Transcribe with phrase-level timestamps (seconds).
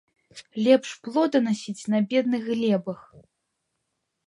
[0.67, 3.07] Лепш плоданасіць на бедных глебах.